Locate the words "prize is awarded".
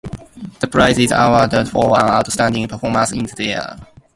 0.67-1.69